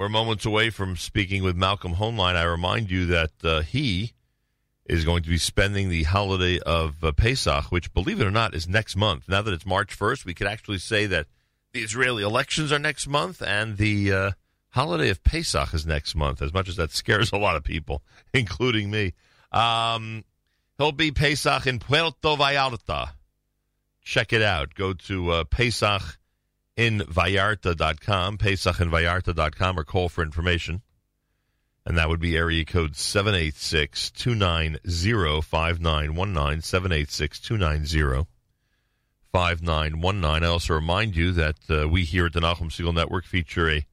[0.00, 2.34] we're moments away from speaking with Malcolm Hoenlein.
[2.34, 4.14] I remind you that uh, he
[4.86, 8.54] is going to be spending the holiday of uh, Pesach, which, believe it or not,
[8.54, 9.28] is next month.
[9.28, 11.26] Now that it's March 1st, we could actually say that
[11.74, 14.30] the Israeli elections are next month and the uh,
[14.70, 18.02] holiday of Pesach is next month, as much as that scares a lot of people,
[18.32, 19.12] including me.
[19.52, 20.24] Um,
[20.78, 23.10] he'll be Pesach in Puerto Vallarta.
[24.02, 24.74] Check it out.
[24.74, 26.00] Go to uh, Pesach
[26.80, 30.80] in Vallarta.com, PesachinVallarta.com, or call for information.
[31.84, 38.26] And that would be area code 786 290 5919, 786 290
[39.30, 40.42] 5919.
[40.42, 43.86] I also remind you that uh, we here at the Nachum Segal Network feature a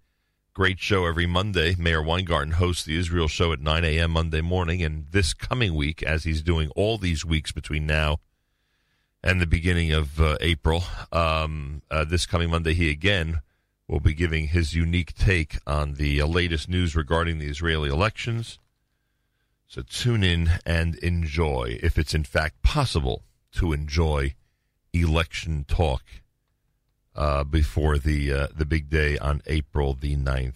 [0.53, 1.75] great show every Monday.
[1.75, 4.11] Meir Weingarten hosts the Israel show at 9 a.m.
[4.11, 4.81] Monday morning.
[4.81, 8.19] And this coming week, as he's doing all these weeks between now
[9.23, 13.41] and the beginning of uh, April, um, uh, this coming Monday, he again
[13.87, 18.59] will be giving his unique take on the uh, latest news regarding the Israeli elections.
[19.67, 24.35] So tune in and enjoy, if it's in fact possible to enjoy
[24.93, 26.03] election talk
[27.15, 30.53] uh, before the uh, the big day on April the 9th.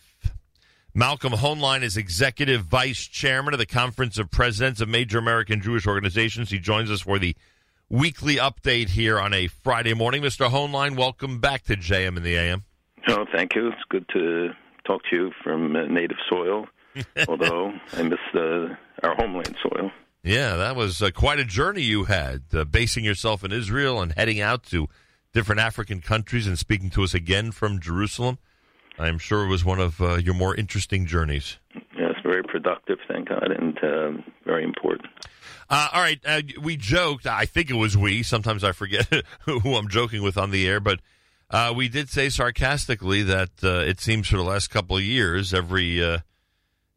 [0.93, 5.87] Malcolm Hoenlein is executive vice chairman of the Conference of Presidents of Major American Jewish
[5.87, 6.49] Organizations.
[6.49, 7.35] He joins us for the
[7.91, 10.21] weekly update here on a Friday morning.
[10.21, 10.49] Mr.
[10.49, 12.63] Hoenlein, welcome back to JM in the AM.
[13.09, 13.67] Oh, thank you.
[13.67, 14.51] It's good to
[14.85, 16.67] talk to you from uh, native soil,
[17.27, 19.91] although I miss uh, our homeland soil.
[20.23, 24.13] Yeah, that was uh, quite a journey you had, uh, basing yourself in Israel and
[24.13, 24.87] heading out to
[25.33, 28.37] different African countries and speaking to us again from Jerusalem.
[28.99, 31.57] I'm sure it was one of uh, your more interesting journeys.
[31.97, 35.07] Yes, very productive, thank God, and um, very important.
[35.71, 37.25] Uh, all right, uh, we joked.
[37.25, 38.23] I think it was we.
[38.23, 39.07] Sometimes I forget
[39.45, 40.99] who I'm joking with on the air, but
[41.49, 45.53] uh, we did say sarcastically that uh, it seems for the last couple of years,
[45.53, 46.17] every uh,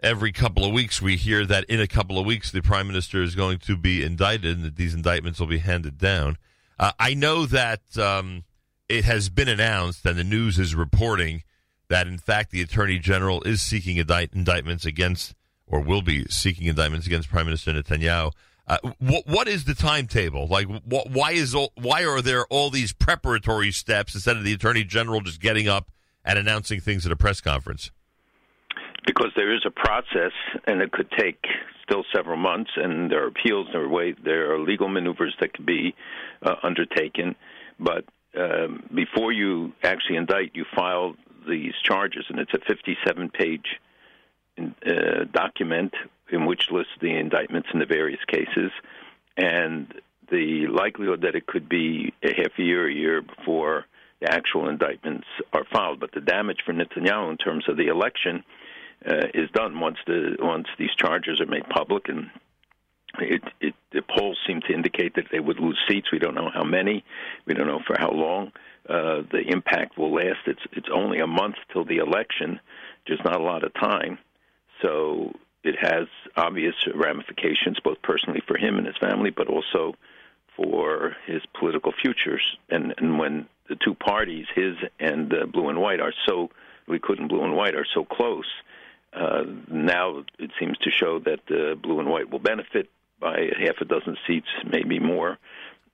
[0.01, 3.23] every couple of weeks, we hear that in a couple of weeks the prime minister
[3.23, 6.37] is going to be indicted, and that these indictments will be handed down.
[6.77, 8.43] Uh, I know that um,
[8.89, 11.45] it has been announced, and the news is reporting
[11.87, 16.67] that in fact the attorney general is seeking indict- indictments against, or will be seeking
[16.67, 18.33] indictments against Prime Minister Netanyahu.
[18.67, 20.47] Uh, what, what is the timetable?
[20.47, 24.55] Like, wh- why is all, why are there all these preparatory steps instead of the
[24.55, 25.91] attorney general just getting up
[26.25, 27.91] and announcing things at a press conference?
[29.07, 30.33] Because there is a process,
[30.67, 31.45] and it could take
[31.83, 35.53] still several months, and there are appeals, there are way, there are legal maneuvers that
[35.53, 35.95] could be
[36.43, 37.37] uh, undertaken.
[37.79, 43.67] But um, before you actually indict, you file these charges, and it's a 57-page
[44.59, 45.93] uh, document
[46.31, 48.71] in which lists the indictments in the various cases,
[49.37, 49.93] and
[50.31, 53.85] the likelihood that it could be a half a year, a year before
[54.21, 56.01] the actual indictments are filed.
[56.01, 58.43] But the damage for Netanyahu in terms of the election
[59.07, 62.31] uh, is done once the once these charges are made public, and
[63.19, 66.11] it, it, the polls seem to indicate that they would lose seats.
[66.11, 67.05] We don't know how many,
[67.47, 68.53] we don't know for how long.
[68.89, 70.41] Uh, the impact will last.
[70.47, 72.61] It's it's only a month till the election.
[73.07, 74.19] There's not a lot of time,
[74.83, 75.33] so
[75.65, 79.95] it has obvious ramifications, both personally for him and his family, but also
[80.57, 82.57] for his political futures.
[82.69, 86.51] And, and when the two parties, his and uh, Blue and White, are so
[86.89, 88.47] Likud and Blue and White are so close,
[89.15, 93.77] uh, now it seems to show that uh, Blue and White will benefit by half
[93.81, 95.39] a dozen seats, maybe more.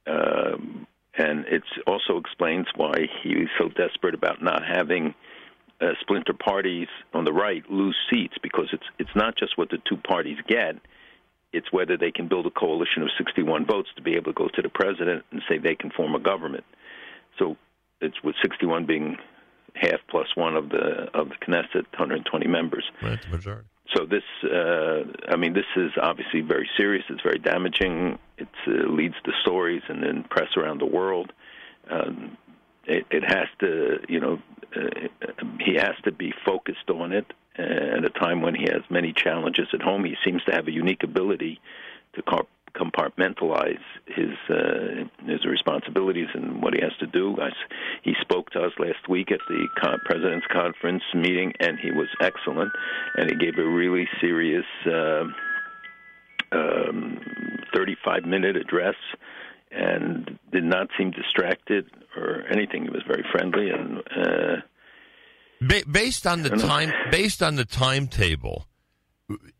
[0.07, 5.15] Um, and it also explains why he's so desperate about not having
[5.81, 9.79] uh, splinter parties on the right lose seats because it's it's not just what the
[9.89, 10.77] two parties get;
[11.53, 14.49] it's whether they can build a coalition of 61 votes to be able to go
[14.49, 16.65] to the president and say they can form a government.
[17.39, 17.57] So
[18.01, 19.17] it's with 61 being
[19.75, 22.85] half plus one of the of the Knesset, 120 members.
[23.03, 23.67] Right, the majority.
[23.97, 27.05] So this, uh, I mean, this is obviously very serious.
[27.11, 28.19] It's very damaging.
[28.39, 31.33] It uh, leads to stories and then press around the world.
[31.91, 32.37] Um,
[32.87, 34.39] it, it has to, you know,
[34.75, 35.09] uh,
[35.61, 37.27] he has to be focused on it
[37.57, 40.05] at a time when he has many challenges at home.
[40.05, 41.61] He seems to have a unique ability
[42.15, 42.23] to
[42.73, 47.37] compartmentalize his uh, his responsibilities and what he has to do.
[47.41, 47.51] I,
[48.03, 49.67] he spoke to us last week at the
[50.05, 52.73] president's conference meeting, and he was excellent.
[53.17, 54.67] And he gave a really serious.
[54.87, 55.25] Uh,
[56.53, 57.21] um,
[57.73, 58.97] 35 minute address
[59.71, 61.87] and did not seem distracted
[62.17, 62.83] or anything.
[62.85, 63.99] He was very friendly and.
[63.99, 64.57] Uh,
[65.61, 68.67] ba- based on the time, based on the timetable,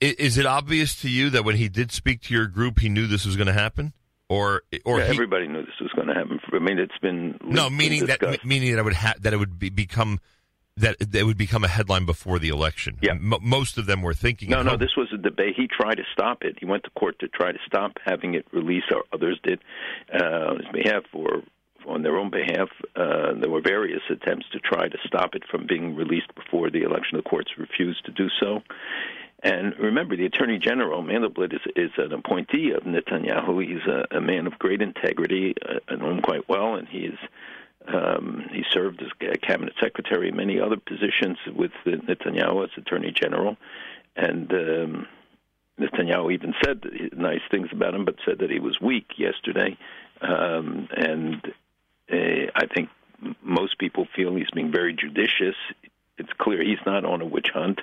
[0.01, 3.07] is it obvious to you that when he did speak to your group, he knew
[3.07, 3.93] this was going to happen,
[4.29, 6.41] or or yeah, he, everybody knew this was going to happen?
[6.53, 9.59] I mean, it's been no meaning that meaning that it would ha- that it would
[9.59, 10.19] be, become
[10.81, 12.99] that they would become a headline before the election.
[13.01, 13.13] Yeah.
[13.13, 14.51] M- most of them were thinking.
[14.51, 15.55] No, no, this was a debate.
[15.57, 16.57] He tried to stop it.
[16.59, 19.61] He went to court to try to stop having it released, or others did
[20.13, 21.43] uh, on his behalf or
[21.87, 22.69] on their own behalf.
[22.97, 26.83] Uh, there were various attempts to try to stop it from being released before the
[26.83, 27.17] election.
[27.17, 28.61] The courts refused to do so.
[29.43, 33.65] And remember, the Attorney General Mandelblit is, is an appointee of Netanyahu.
[33.67, 35.55] He's a, a man of great integrity.
[35.67, 37.19] Uh, I know him quite well, and he is
[37.89, 39.09] um, he served as
[39.43, 43.57] cabinet secretary many other positions with Netanyahu as Attorney General,
[44.17, 45.07] and um,
[45.79, 46.85] Netanyahu even said
[47.17, 49.77] nice things about him, but said that he was weak yesterday.
[50.21, 51.53] Um, and
[52.13, 52.91] uh, I think
[53.43, 55.57] most people feel he's being very judicious.
[56.19, 57.81] It's clear he's not on a witch hunt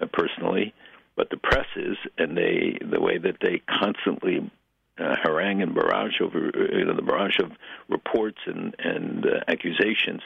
[0.00, 0.74] uh, personally,
[1.14, 4.50] but the press is, and they the way that they constantly
[4.98, 7.52] uh, harangue and barrage over uh, you know, the barrage of
[7.88, 10.22] reports and and uh, accusations.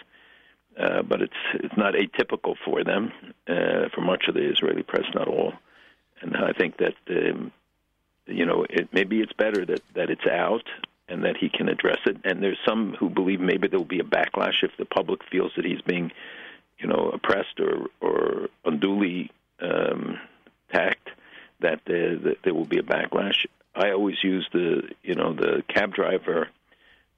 [0.79, 3.13] Uh, but it's it's not atypical for them,
[3.49, 5.53] uh, for much of the Israeli press, not all.
[6.21, 7.53] And I think that um,
[8.27, 10.65] you know it, maybe it's better that that it's out
[11.09, 12.19] and that he can address it.
[12.25, 15.53] And there's some who believe maybe there will be a backlash if the public feels
[15.57, 16.13] that he's being
[16.79, 19.31] you know oppressed or or unduly
[19.61, 20.19] um,
[20.73, 21.09] tacked.
[21.61, 23.45] That there, that there will be a backlash.
[23.75, 26.49] I always use the you know the cab driver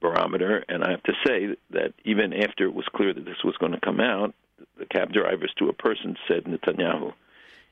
[0.00, 3.56] barometer, and I have to say that even after it was clear that this was
[3.58, 4.34] going to come out,
[4.78, 7.12] the cab drivers to a person said Netanyahu.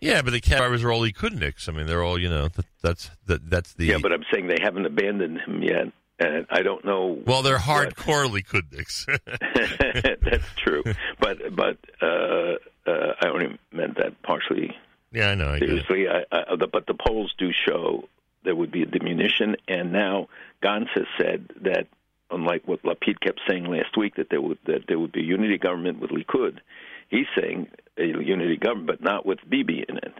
[0.00, 1.68] Yeah, but the cab drivers are all Likudniks.
[1.68, 2.48] I mean, they're all you know.
[2.48, 6.46] That, that's that, that's the Yeah, but I'm saying they haven't abandoned him yet, and
[6.48, 7.20] I don't know.
[7.26, 9.06] well, they're hardcore Likudniks.
[10.22, 10.82] That's true,
[11.18, 12.54] but but uh,
[12.86, 14.74] uh, I only meant that partially
[15.12, 15.48] yeah, I know.
[15.48, 16.08] I seriously.
[16.08, 18.08] I, I, the, but the polls do show
[18.44, 20.28] there would be a diminution, and now
[20.62, 21.87] Gantz has said that,
[22.31, 25.25] unlike what Lapid kept saying last week, that there would that there would be a
[25.25, 26.58] unity government with Likud.
[27.08, 30.14] He's saying a unity government, but not with Bibi in it.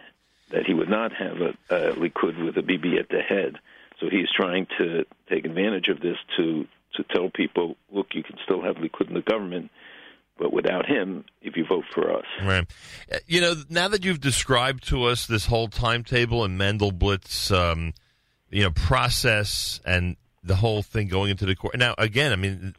[0.51, 3.57] That he would not have a, a Likud with a Bibi at the head.
[4.01, 8.37] So he's trying to take advantage of this to to tell people, look, you can
[8.45, 9.71] still have Likud in the government,
[10.37, 12.25] but without him, if you vote for us.
[12.43, 12.67] Right.
[13.13, 17.93] Uh, You know, now that you've described to us this whole timetable and Mandelblit's, um,
[18.51, 21.79] you know, process and the whole thing going into the court.
[21.79, 22.75] Now, again, I mean,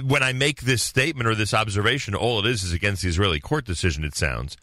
[0.00, 3.40] when I make this statement or this observation, all it is is against the Israeli
[3.40, 4.04] court decision.
[4.04, 4.56] It sounds,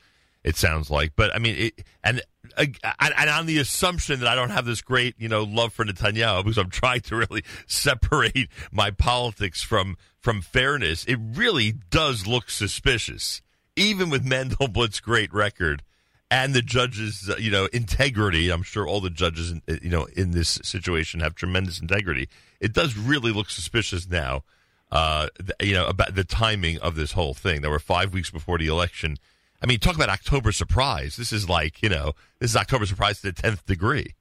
[0.44, 1.14] it sounds like.
[1.16, 2.22] But I mean, it, and
[2.58, 6.44] and on the assumption that I don't have this great, you know, love for Netanyahu
[6.44, 12.50] because I'm trying to really separate my politics from from fairness, it really does look
[12.50, 13.42] suspicious,
[13.78, 15.82] even with Mandelblit's great record
[16.32, 18.50] and the judges, uh, you know, integrity.
[18.50, 22.30] I'm sure all the judges, in, uh, you know, in this situation have tremendous integrity.
[22.60, 24.44] It does really look suspicious now.
[24.92, 25.28] Uh,
[25.62, 27.62] you know about the timing of this whole thing.
[27.62, 29.18] There were five weeks before the election.
[29.62, 31.16] I mean, talk about October surprise.
[31.16, 34.16] This is like you know, this is October surprise to the tenth degree.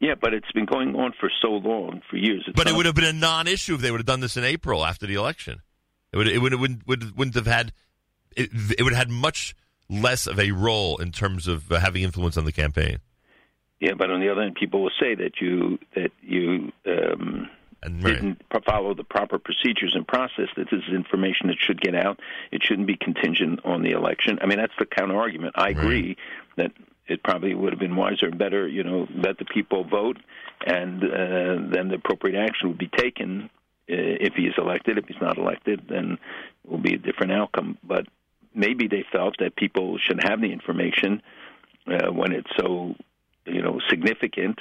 [0.00, 2.42] Yeah, but it's been going on for so long, for years.
[2.48, 4.44] It's But it would have been a non-issue if they would have done this in
[4.44, 5.60] April after the election.
[6.12, 7.72] It would it would would would wouldn't have had
[8.36, 9.54] it, it would have had much
[9.90, 12.98] less of a role in terms of uh, having influence on the campaign.
[13.80, 17.50] Yeah, but on the other hand, people will say that you that you um,
[17.82, 18.14] And right.
[18.14, 20.48] didn't pro- follow the proper procedures and process.
[20.56, 22.20] That this is information that should get out.
[22.52, 24.38] It shouldn't be contingent on the election.
[24.42, 25.54] I mean, that's the counter argument.
[25.56, 26.16] I agree
[26.56, 26.72] that
[27.06, 30.18] it probably would have been wiser and better, you know, let the people vote,
[30.64, 33.50] and uh, then the appropriate action would be taken.
[33.90, 36.18] Uh, if he is elected, if he's not elected, then
[36.64, 37.78] it will be a different outcome.
[37.82, 38.06] But
[38.54, 41.22] maybe they felt that people should have the information
[41.86, 42.94] uh, when it's so,
[43.46, 44.58] you know, significant,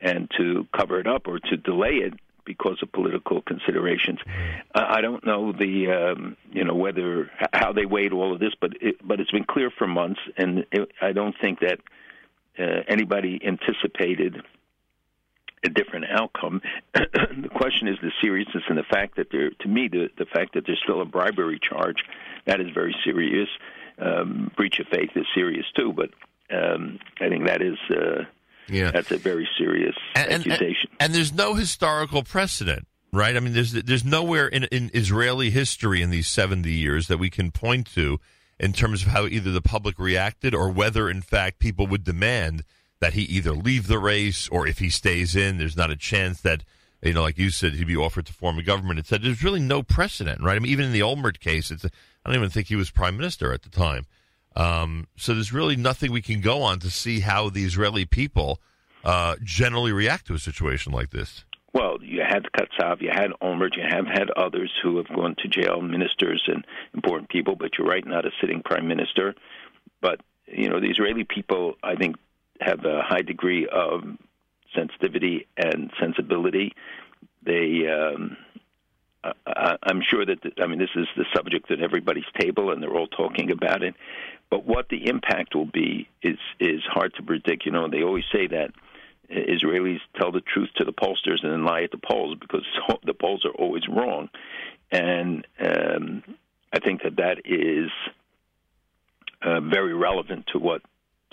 [0.00, 4.18] and to cover it up or to delay it because of political considerations.
[4.74, 8.52] I I don't know the um, you know whether how they weighed all of this,
[8.60, 11.78] but it, but it's been clear for months, and it, I don't think that
[12.58, 14.42] uh, anybody anticipated
[15.64, 16.60] a different outcome.
[16.94, 20.54] the question is the seriousness and the fact that there, to me, the the fact
[20.54, 21.98] that there's still a bribery charge,
[22.46, 23.48] that is very serious.
[23.98, 26.10] Um, breach of faith is serious too, but
[26.54, 28.24] um, I think that is uh,
[28.68, 28.90] Yeah.
[28.90, 30.90] that's a very serious and, and, accusation.
[31.00, 33.36] and there's no historical precedent, right?
[33.36, 37.30] I mean, there's there's nowhere in, in Israeli history in these 70 years that we
[37.30, 38.18] can point to
[38.58, 42.64] in terms of how either the public reacted or whether, in fact, people would demand
[43.00, 46.40] that he either leave the race or if he stays in, there's not a chance
[46.40, 46.64] that.
[47.02, 48.98] You know, like you said, he'd be offered to form a government.
[48.98, 50.56] It said there's really no precedent, right?
[50.56, 51.88] I mean, even in the Olmert case, it's I
[52.24, 54.06] don't even think he was prime minister at the time.
[54.54, 58.60] Um, so there's really nothing we can go on to see how the Israeli people
[59.04, 61.44] uh, generally react to a situation like this.
[61.74, 65.34] Well, well, you had Katsav, you had Olmert, you have had others who have gone
[65.38, 69.34] to jail, ministers and important people, but you're right, not a sitting prime minister.
[70.00, 72.16] But, you know, the Israeli people, I think,
[72.60, 74.02] have a high degree of
[74.74, 76.74] sensitivity and sensibility.
[77.44, 78.36] They, um,
[79.46, 82.82] I, I'm sure that, the, I mean, this is the subject at everybody's table, and
[82.82, 83.94] they're all talking about it.
[84.50, 87.64] But what the impact will be is is hard to predict.
[87.64, 88.72] You know, they always say that
[89.30, 92.64] Israelis tell the truth to the pollsters and then lie at the polls because
[93.04, 94.28] the polls are always wrong.
[94.90, 96.22] And um,
[96.72, 97.90] I think that that is
[99.40, 100.82] uh, very relevant to what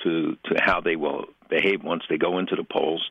[0.03, 3.09] to to how they will behave once they go into the polls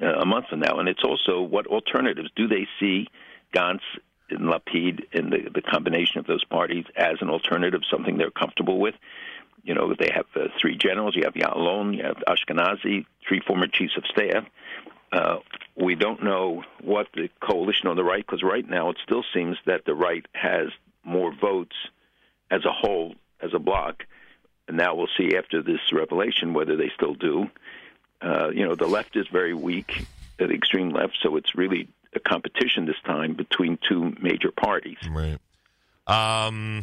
[0.00, 0.78] uh, a month from now.
[0.78, 3.08] And it's also what alternatives do they see
[3.54, 3.80] Gantz
[4.30, 8.78] and Lapid and the, the combination of those parties as an alternative, something they're comfortable
[8.78, 8.94] with.
[9.62, 11.16] You know, they have uh, three generals.
[11.16, 14.44] You have Ya'alon, you have Ashkenazi, three former chiefs of staff.
[15.12, 15.38] Uh,
[15.76, 19.56] we don't know what the coalition on the right, because right now it still seems
[19.66, 20.68] that the right has
[21.04, 21.76] more votes
[22.50, 24.04] as a whole, as a bloc.
[24.68, 27.46] And now we'll see after this revelation whether they still do.
[28.20, 30.06] Uh, you know, the left is very weak,
[30.38, 34.98] the extreme left, so it's really a competition this time between two major parties.
[35.08, 35.38] Right.
[36.06, 36.82] Um,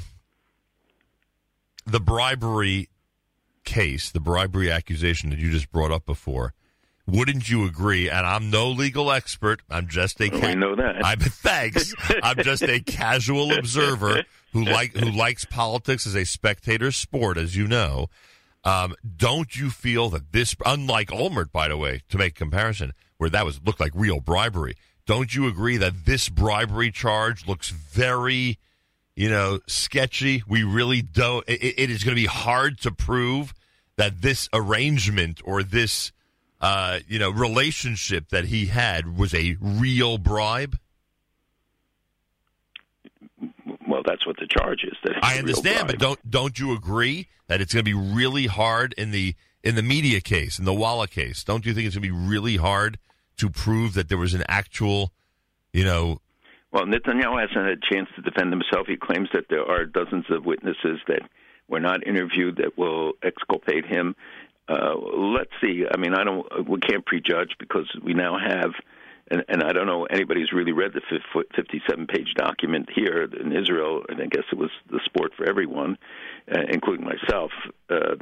[1.86, 2.90] the bribery
[3.64, 6.54] case, the bribery accusation that you just brought up before,
[7.06, 8.10] wouldn't you agree?
[8.10, 9.62] And I'm no legal expert.
[9.70, 10.30] I'm just a.
[10.30, 11.06] Ca- I know that.
[11.06, 11.94] I'm thanks.
[12.22, 14.24] I'm just a casual observer
[14.54, 18.08] who like who likes politics as a spectator sport, as you know.
[18.64, 23.30] Um, don't you feel that this, unlike Olmert, by the way, to make comparison, where
[23.30, 28.58] that was looked like real bribery, don't you agree that this bribery charge looks very
[29.16, 30.44] you know, sketchy.
[30.48, 31.48] We really don't.
[31.48, 33.54] it, it is going to be hard to prove
[33.96, 36.12] that this arrangement or this,
[36.62, 40.78] uh, you know, relationship that he had was a real bribe.
[43.88, 44.98] Well, that's what the charge is.
[45.04, 48.94] That I understand, but don't don't you agree that it's going to be really hard
[48.98, 51.44] in the in the media case, in the Walla case?
[51.44, 52.98] Don't you think it's going to be really hard
[53.38, 55.12] to prove that there was an actual,
[55.72, 56.20] you know,
[56.74, 58.88] well, Netanyahu hasn't had a chance to defend himself.
[58.88, 61.22] He claims that there are dozens of witnesses that
[61.68, 64.16] were not interviewed that will exculpate him.
[64.68, 65.84] Uh, let's see.
[65.90, 66.68] I mean, I don't.
[66.68, 68.72] We can't prejudge because we now have,
[69.32, 71.02] and, and I don't know anybody's really read the
[71.36, 75.98] 57-page document here in Israel, and I guess it was the sport for everyone,
[76.54, 77.52] uh, including myself.
[77.90, 78.16] Uh,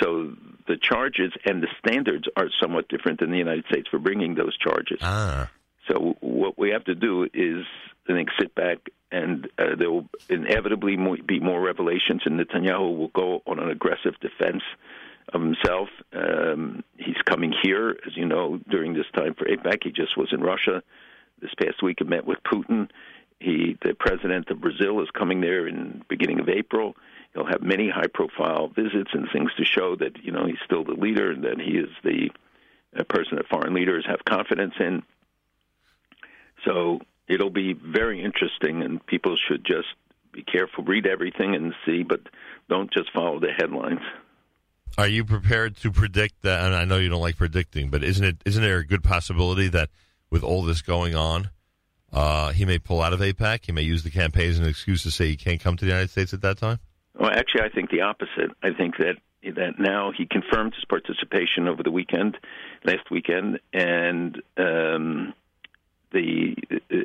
[0.00, 0.32] so
[0.68, 4.56] the charges and the standards are somewhat different in the United States for bringing those
[4.58, 4.98] charges.
[5.02, 5.50] Ah.
[5.88, 7.64] So what we have to do is,
[8.08, 8.78] I think, sit back
[9.10, 10.96] and uh, there will inevitably
[11.26, 14.62] be more revelations, and Netanyahu will go on an aggressive defense
[15.32, 15.88] of himself.
[16.12, 19.84] Um, he's coming here, as you know, during this time for AIPAC.
[19.84, 20.82] He just was in Russia
[21.40, 22.90] this past week and met with Putin.
[23.38, 26.94] He, the president of Brazil, is coming there in beginning of April.
[27.32, 30.92] He'll have many high-profile visits and things to show that you know he's still the
[30.92, 32.30] leader and that he is the
[33.04, 35.02] person that foreign leaders have confidence in.
[36.64, 39.88] So it'll be very interesting, and people should just
[40.32, 42.20] be careful, read everything, and see, but
[42.68, 44.00] don't just follow the headlines.
[45.00, 46.62] Are you prepared to predict that?
[46.62, 49.66] And I know you don't like predicting, but isn't it isn't there a good possibility
[49.68, 49.88] that
[50.28, 51.48] with all this going on,
[52.12, 53.64] uh, he may pull out of AIPAC?
[53.64, 55.90] He may use the campaign as an excuse to say he can't come to the
[55.90, 56.80] United States at that time.
[57.18, 58.50] Well, actually, I think the opposite.
[58.62, 62.36] I think that that now he confirmed his participation over the weekend,
[62.84, 65.32] last weekend, and um,
[66.12, 66.56] the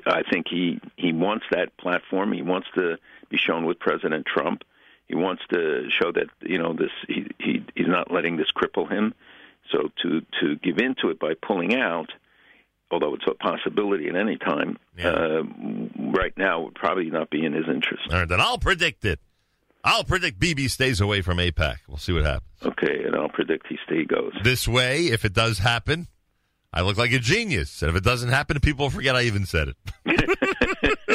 [0.06, 2.34] I think he he wants that platform.
[2.34, 2.98] He wants to
[3.30, 4.66] be shown with President Trump.
[5.08, 8.90] He wants to show that you know this he, he he's not letting this cripple
[8.90, 9.14] him.
[9.72, 12.12] So to to give into it by pulling out,
[12.92, 15.10] although it's a possibility at any time, yeah.
[15.10, 15.44] uh,
[15.98, 18.04] right now would probably not be in his interest.
[18.10, 19.20] All right, then I'll predict it.
[19.84, 21.78] I'll predict Bibi stays away from AIPAC.
[21.88, 22.50] We'll see what happens.
[22.64, 24.34] Okay, and I'll predict he stay goes.
[24.44, 26.08] This way, if it does happen,
[26.74, 27.84] I look like a genius.
[27.84, 29.78] And if it doesn't happen, people forget I even said it.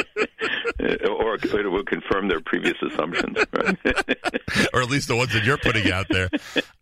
[1.31, 3.77] or it will confirm their previous assumptions, right?
[4.73, 6.29] or at least the ones that you're putting out there.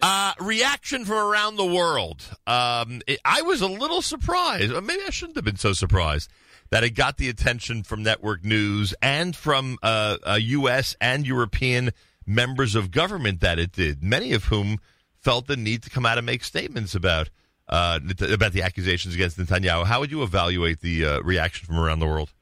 [0.01, 2.23] Uh, reaction from around the world.
[2.47, 4.71] Um, it, I was a little surprised.
[4.83, 6.29] Maybe I shouldn't have been so surprised
[6.69, 10.95] that it got the attention from network news and from uh, U.S.
[11.01, 11.91] and European
[12.25, 14.03] members of government that it did.
[14.03, 14.79] Many of whom
[15.19, 17.29] felt the need to come out and make statements about
[17.67, 17.99] uh,
[18.31, 19.85] about the accusations against Netanyahu.
[19.85, 22.33] How would you evaluate the uh, reaction from around the world?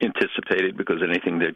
[0.00, 1.54] Anticipated, because anything that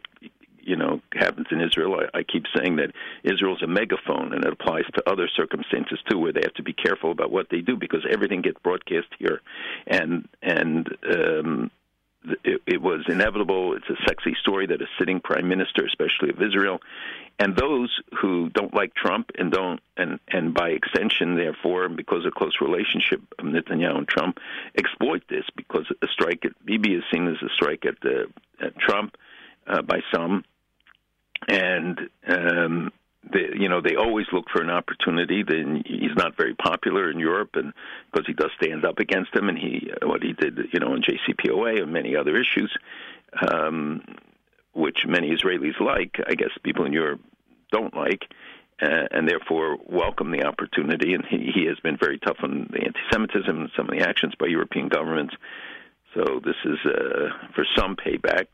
[0.61, 1.95] you know happens in Israel.
[1.95, 2.91] I, I keep saying that
[3.23, 6.73] Israel's a megaphone, and it applies to other circumstances too, where they have to be
[6.73, 9.41] careful about what they do because everything gets broadcast here,
[9.87, 11.71] and and um,
[12.43, 13.75] it, it was inevitable.
[13.75, 16.81] It's a sexy story that a sitting prime minister, especially of Israel,
[17.39, 22.33] and those who don't like Trump and don't, and and by extension, therefore, because of
[22.33, 24.39] close relationship of Netanyahu and Trump,
[24.77, 28.27] exploit this because a strike at Bibi is seen as a strike at the
[28.61, 29.15] at Trump
[29.67, 30.43] uh, by some,
[31.47, 32.91] and um,
[33.23, 35.43] they, you know, they always look for an opportunity.
[35.43, 37.73] Then he's not very popular in Europe, and
[38.11, 41.01] because he does stand up against them, and he what he did, you know, in
[41.01, 42.71] JCPOA and many other issues,
[43.51, 44.01] um,
[44.73, 46.15] which many Israelis like.
[46.27, 47.21] I guess people in Europe
[47.71, 48.23] don't like,
[48.81, 51.13] uh, and therefore welcome the opportunity.
[51.13, 54.33] And he, he has been very tough on the anti-Semitism and some of the actions
[54.39, 55.35] by European governments.
[56.15, 58.47] So this is uh, for some payback,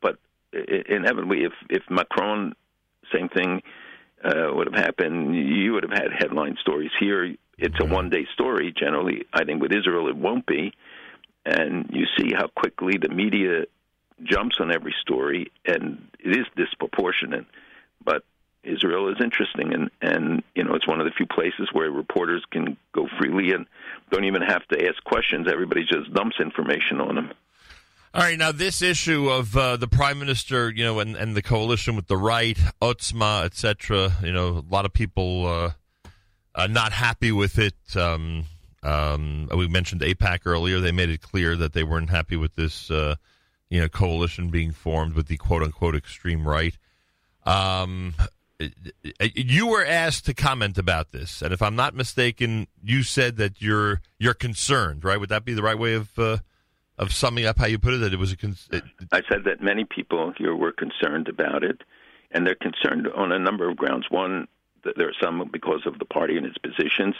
[0.00, 0.16] but
[0.52, 2.54] inevitably, if if Macron,
[3.12, 3.62] same thing
[4.24, 7.34] uh, would have happened, you would have had headline stories here.
[7.58, 9.26] It's a one day story generally.
[9.32, 10.72] I think with Israel it won't be.
[11.44, 13.64] And you see how quickly the media
[14.22, 17.46] jumps on every story, and it is disproportionate.
[18.04, 18.24] But
[18.62, 22.44] Israel is interesting, and and you know it's one of the few places where reporters
[22.50, 23.66] can go freely and
[24.10, 25.48] don't even have to ask questions.
[25.50, 27.32] Everybody just dumps information on them.
[28.14, 31.40] All right, now this issue of uh, the prime minister, you know, and, and the
[31.40, 34.12] coalition with the right, Otzma, etc.
[34.22, 35.70] You know, a lot of people uh,
[36.54, 37.96] uh, not happy with it.
[37.96, 38.44] Um,
[38.82, 42.90] um, we mentioned AIPAC earlier; they made it clear that they weren't happy with this,
[42.90, 43.14] uh,
[43.70, 46.76] you know, coalition being formed with the quote unquote extreme right.
[47.46, 48.12] Um,
[49.34, 53.62] you were asked to comment about this, and if I'm not mistaken, you said that
[53.62, 55.18] you're you're concerned, right?
[55.18, 56.36] Would that be the right way of uh,
[56.98, 58.36] of summing up how you put it that it was a.
[58.36, 61.82] Con- it, I said that many people here were concerned about it,
[62.30, 64.06] and they're concerned on a number of grounds.
[64.10, 64.46] One,
[64.96, 67.14] there are some because of the party and its positions,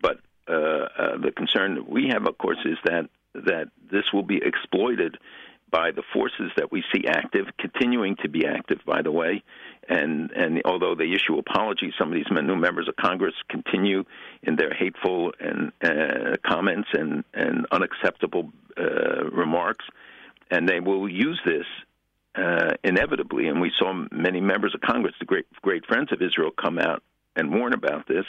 [0.00, 4.40] but uh, uh, the concern we have, of course, is that that this will be
[4.42, 5.18] exploited
[5.70, 9.42] by the forces that we see active, continuing to be active, by the way.
[9.88, 14.04] And and although they issue apologies, some of these new members of Congress continue
[14.42, 19.84] in their hateful and uh, comments and and unacceptable uh, remarks,
[20.50, 21.66] and they will use this
[22.34, 23.48] uh, inevitably.
[23.48, 27.02] And we saw many members of Congress, the great great friends of Israel, come out
[27.38, 28.24] and warn about this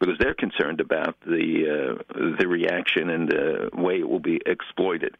[0.00, 5.16] because they're concerned about the uh, the reaction and the way it will be exploited.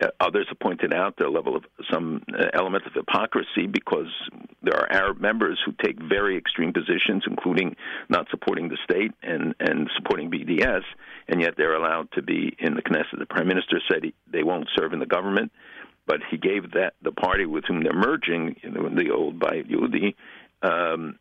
[0.00, 4.06] Uh, others have pointed out the level of some uh, element of hypocrisy because
[4.62, 7.74] there are Arab members who take very extreme positions, including
[8.08, 10.82] not supporting the state and, and supporting BDS,
[11.28, 13.18] and yet they're allowed to be in the Knesset.
[13.18, 15.50] The prime minister said he, they won't serve in the government,
[16.06, 19.68] but he gave that the party with whom they're merging, you know, the old Bayit
[19.68, 20.14] Yehudi,
[20.62, 21.18] um,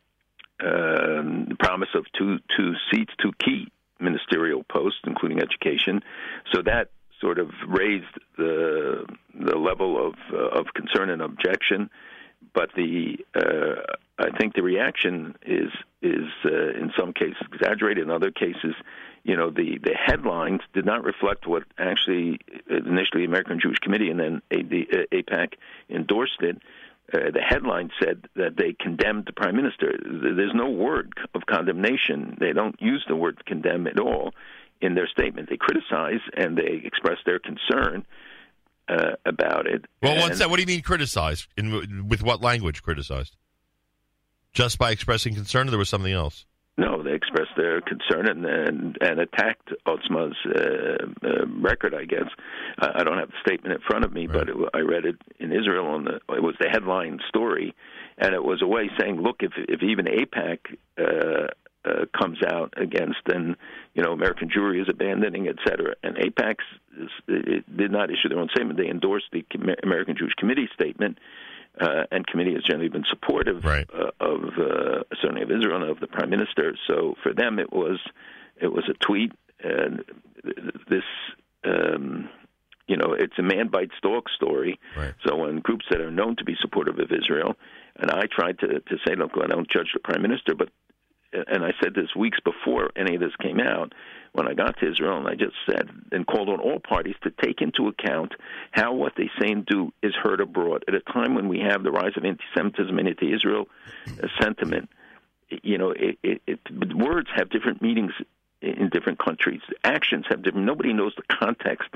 [0.60, 6.02] uh, the promise of two two seats, two key ministerial posts, including education.
[6.54, 6.90] So that
[7.22, 8.06] sort of raised
[8.38, 11.90] the the level of uh, of concern and objection.
[12.54, 18.04] But the uh, I think the reaction is is uh, in some cases exaggerated.
[18.04, 18.76] In other cases,
[19.24, 24.10] you know, the the headlines did not reflect what actually initially the American Jewish Committee
[24.10, 25.54] and then the AIPAC
[25.90, 26.58] endorsed it.
[27.14, 29.98] Uh, the headline said that they condemned the prime minister.
[30.04, 32.36] There's no word of condemnation.
[32.38, 34.34] They don't use the word condemn at all
[34.82, 35.50] in their statement.
[35.50, 38.06] They criticize and they express their concern
[38.90, 39.86] uh, about it.
[40.02, 40.50] Well, and, what's that?
[40.50, 41.48] What do you mean criticize?
[41.58, 43.36] In, with what language criticized?
[44.54, 46.46] Just by expressing concern, or there was something else?
[46.80, 51.96] No, they expressed their concern and and, and attacked Otzma's uh, uh, record.
[51.96, 52.28] I guess
[52.78, 54.46] I don't have the statement in front of me, right.
[54.46, 55.88] but it, I read it in Israel.
[55.88, 57.76] On the it was the headline story,
[58.20, 60.60] and it was a way saying, look, if if even AIPAC
[61.00, 61.48] uh,
[61.88, 63.56] uh, comes out against, and
[63.94, 65.96] you know American Jewry is abandoning, et cetera.
[66.04, 66.56] And AIPAC
[67.38, 69.46] did not issue their own statement; they endorsed the
[69.84, 71.18] American Jewish Committee statement,
[71.80, 73.88] uh, and committee has generally been supportive right.
[73.94, 76.76] uh, of uh, certainly of Israel and of the prime minister.
[76.88, 78.00] So for them, it was
[78.62, 79.32] it was a tweet,
[79.64, 80.04] and
[80.90, 81.04] this.
[81.64, 82.30] Um,
[82.88, 84.80] you know, it's a man bites dog story.
[84.96, 85.14] Right.
[85.26, 87.58] So when groups that are known to be supportive of Israel,
[87.98, 90.70] and I tried to to say, look, I don't judge the prime minister, but
[91.34, 93.94] and I said this weeks before any of this came out,
[94.34, 97.32] when I got to Israel, and I just said and called on all parties to
[97.44, 98.34] take into account
[98.72, 101.84] how what they say and do is heard abroad at a time when we have
[101.84, 103.68] the rise of anti-Semitism and anti-Israel
[104.08, 104.90] uh, sentiment.
[105.50, 106.60] You know, it, it, it,
[106.96, 108.12] words have different meanings
[108.62, 109.62] in different countries.
[109.84, 110.66] Actions have different.
[110.66, 111.90] Nobody knows the context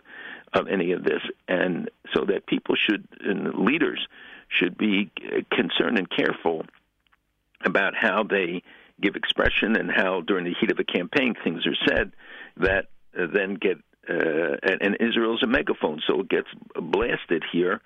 [0.53, 4.07] of any of this, and so that people should and leaders
[4.47, 6.65] should be uh, concerned and careful
[7.63, 8.63] about how they
[9.01, 12.11] give expression and how during the heat of a campaign things are said
[12.57, 12.87] that
[13.17, 13.77] uh, then get
[14.09, 17.81] uh, and, and Israel's a megaphone, so it gets blasted here,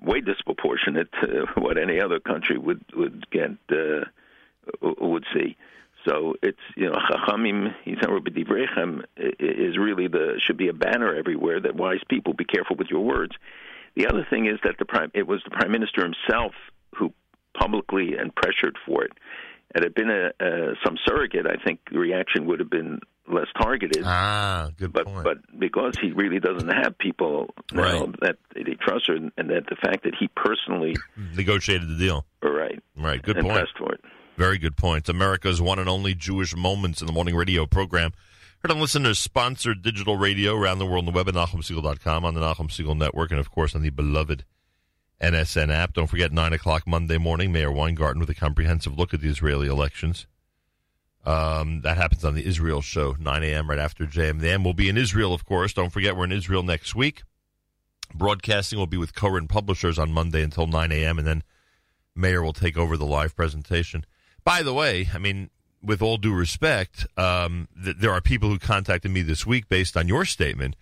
[0.00, 4.04] way disproportionate to what any other country would would get uh,
[4.80, 5.56] would see.
[6.06, 11.74] So it's you know Chachamim B'divrechem is really the should be a banner everywhere that
[11.74, 13.32] wise people be careful with your words.
[13.94, 16.52] The other thing is that the prime it was the prime minister himself
[16.94, 17.12] who
[17.58, 19.12] publicly and pressured for it.
[19.74, 20.30] Had it been a,
[20.84, 23.00] some surrogate, I think the reaction would have been
[23.30, 24.02] less targeted.
[24.04, 25.24] Ah, good but, point.
[25.24, 28.02] But because he really doesn't have people right.
[28.22, 30.96] that they trust, her, and that the fact that he personally
[31.36, 32.24] negotiated the deal.
[32.42, 32.82] Right.
[32.96, 33.22] Right.
[33.22, 33.58] Good and point.
[33.58, 34.00] Pressed for it.
[34.36, 35.08] Very good point.
[35.08, 38.12] America's one and only Jewish Moments in the Morning radio program.
[38.60, 42.34] Heard on listeners sponsored digital radio around the world on the web at NachumSegal.com, on
[42.34, 44.44] the Nachum Segal Network, and of course on the beloved
[45.20, 45.94] NSN app.
[45.94, 49.66] Don't forget, 9 o'clock Monday morning, Meir Weingarten with a comprehensive look at the Israeli
[49.66, 50.26] elections.
[51.24, 53.68] Um, that happens on the Israel show, 9 a.m.
[53.68, 54.64] right after JM.
[54.64, 55.72] We'll be in Israel, of course.
[55.72, 57.22] Don't forget, we're in Israel next week.
[58.14, 61.42] Broadcasting will be with Koren Publishers on Monday until 9 a.m., and then
[62.14, 64.06] Meir will take over the live presentation.
[64.44, 65.50] By the way, I mean,
[65.82, 69.96] with all due respect, um, th- there are people who contacted me this week based
[69.96, 70.76] on your statement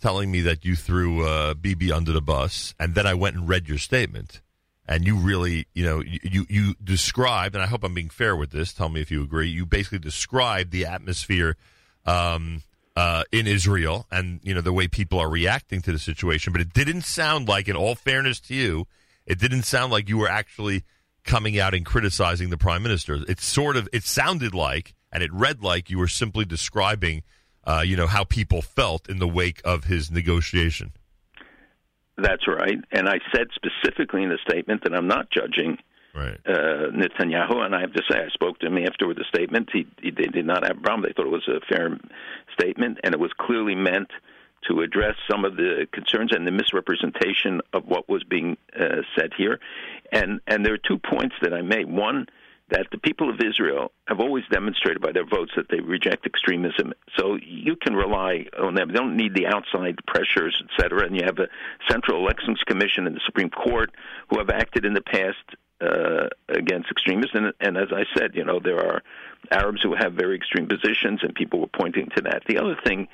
[0.00, 3.48] telling me that you threw uh, Bibi under the bus, and then I went and
[3.48, 4.40] read your statement,
[4.86, 8.36] and you really, you know, you, you, you described, and I hope I'm being fair
[8.36, 8.72] with this.
[8.72, 9.48] Tell me if you agree.
[9.48, 11.56] You basically described the atmosphere
[12.04, 12.62] um,
[12.94, 16.62] uh, in Israel, and you know the way people are reacting to the situation, but
[16.62, 18.86] it didn't sound like, in all fairness to you,
[19.26, 20.84] it didn't sound like you were actually
[21.24, 23.18] coming out and criticizing the prime minister.
[23.28, 27.22] It sort of, it sounded like, and it read like you were simply describing
[27.66, 30.92] uh, you know, how people felt in the wake of his negotiation.
[32.16, 32.78] That's right.
[32.92, 35.76] And I said specifically in the statement that I'm not judging
[36.14, 36.38] right.
[36.46, 37.56] uh, Netanyahu.
[37.64, 39.68] And I have to say, I spoke to him after the statement.
[39.72, 41.02] He, he they did not have a problem.
[41.02, 41.98] They thought it was a fair
[42.58, 44.08] statement, and it was clearly meant
[44.68, 49.30] to address some of the concerns and the misrepresentation of what was being uh, said
[49.36, 49.60] here.
[50.10, 51.86] And and there are two points that I made.
[51.90, 52.26] One
[52.68, 56.92] that the people of Israel have always demonstrated by their votes that they reject extremism.
[57.16, 58.88] So you can rely on them.
[58.88, 61.06] They don't need the outside pressures, et cetera.
[61.06, 61.48] And you have a
[61.88, 63.92] Central Elections Commission and the Supreme Court
[64.28, 65.46] who have acted in the past
[65.80, 67.34] uh, against extremists.
[67.34, 69.02] And, and as I said, you know, there are
[69.50, 72.42] Arabs who have very extreme positions, and people were pointing to that.
[72.48, 73.06] The other thing,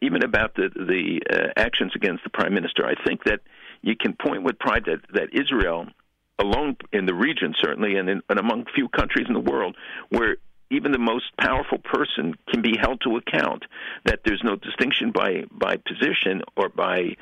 [0.00, 3.40] even about the the uh, actions against the prime minister, I think that
[3.80, 5.86] you can point with pride that that Israel
[6.38, 9.76] alone in the region, certainly, and, in, and among few countries in the world,
[10.10, 10.36] where
[10.70, 13.64] even the most powerful person can be held to account.
[14.06, 17.16] That there's no distinction by by position or by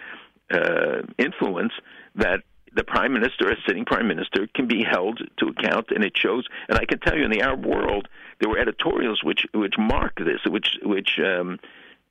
[0.53, 1.73] uh, influence.
[2.14, 2.42] That
[2.75, 6.46] the prime minister, a sitting prime minister, can be held to account, and it shows.
[6.68, 10.18] And I can tell you, in the Arab world, there were editorials which which mark
[10.18, 11.59] this, which which um,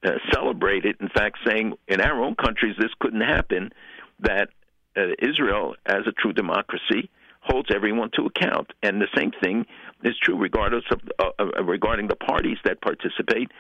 [0.04, 0.98] uh, celebrate it.
[1.00, 3.72] In fact, saying in our own countries this couldn't happen.
[4.22, 4.50] That
[5.20, 7.10] Israel, as a true democracy,
[7.42, 9.66] holds everyone to account, and the same thing
[10.04, 13.52] is true regardless of uh, uh, regarding the parties that participate.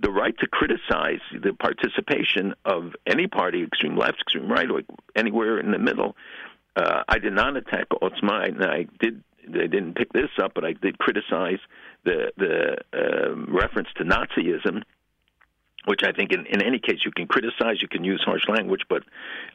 [0.00, 4.82] The right to criticize the participation of any party, extreme left, extreme right, or
[5.14, 6.16] anywhere in the middle.
[6.74, 9.22] Uh, I did not attack Otzma, and I did.
[9.46, 11.58] They didn't pick this up, but I did criticize
[12.04, 14.82] the the um, reference to Nazism
[15.84, 18.82] which I think in, in any case you can criticize, you can use harsh language,
[18.88, 19.02] but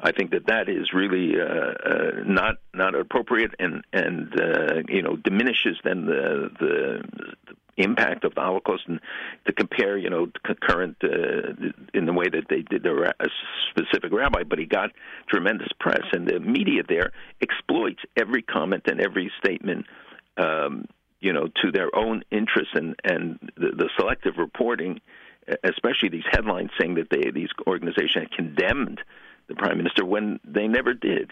[0.01, 5.01] I think that that is really uh, uh, not not appropriate and and uh, you
[5.01, 7.03] know diminishes then the, the
[7.47, 8.99] the impact of the Holocaust and
[9.45, 10.27] to compare you know
[10.61, 11.53] current uh,
[11.93, 13.27] in the way that they did a
[13.69, 14.91] specific rabbi, but he got
[15.29, 17.11] tremendous press and the media there
[17.41, 19.85] exploits every comment and every statement.
[20.37, 20.85] Um,
[21.19, 25.01] you know, to their own interests and and the, the selective reporting
[25.63, 29.01] especially these headlines saying that they these organizations condemned
[29.47, 31.31] the prime minister when they never did.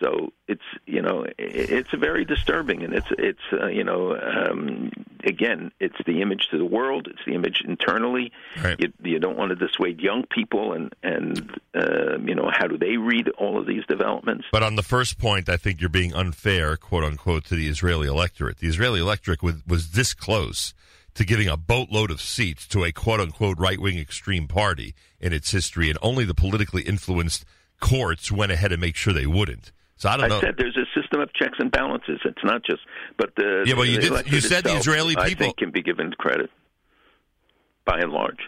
[0.00, 4.92] So it's you know it's very disturbing, and it's it's uh, you know um,
[5.24, 8.30] again it's the image to the world, it's the image internally.
[8.62, 8.78] Right.
[8.78, 12.78] You, you don't want to dissuade young people, and and uh, you know how do
[12.78, 14.44] they read all of these developments?
[14.52, 18.06] But on the first point, I think you're being unfair, quote unquote, to the Israeli
[18.06, 18.58] electorate.
[18.58, 20.74] The Israeli electorate was, was this close
[21.18, 25.32] to giving a boatload of seats to a quote unquote right wing extreme party in
[25.32, 27.44] its history, and only the politically influenced
[27.80, 29.72] courts went ahead and make sure they wouldn't.
[29.96, 30.40] So I don't I know.
[30.40, 32.20] said there's a system of checks and balances.
[32.24, 32.82] It's not just,
[33.16, 35.56] but the Yeah, well, you the did- you said the itself, Israeli I people- think
[35.56, 36.50] can be given credit
[37.84, 38.38] by and large.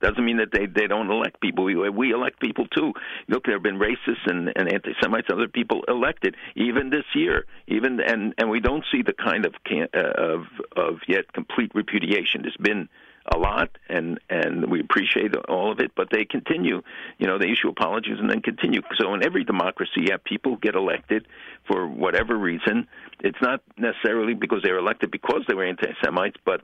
[0.00, 1.64] Doesn't mean that they they don't elect people.
[1.64, 2.92] We we elect people too.
[3.28, 7.46] Look, there have been racists and, and anti-Semites, other people elected even this year.
[7.66, 12.42] Even and and we don't see the kind of uh, of of yet complete repudiation.
[12.42, 12.88] There's been
[13.30, 15.92] a lot, and and we appreciate all of it.
[15.94, 16.82] But they continue,
[17.18, 18.80] you know, they issue apologies and then continue.
[18.98, 21.26] So in every democracy, yeah, people get elected
[21.66, 22.86] for whatever reason.
[23.20, 26.62] It's not necessarily because they were elected because they were anti-Semites, but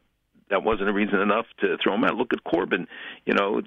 [0.50, 2.16] that wasn't a reason enough to throw him out.
[2.16, 2.86] Look at Corbyn.
[3.26, 3.62] You know,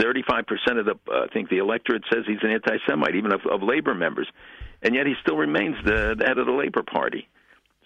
[0.00, 3.40] thirty-five percent of the uh, I think the electorate says he's an anti-Semite, even of,
[3.50, 4.28] of labor members,
[4.82, 7.28] and yet he still remains the, the head of the Labor Party.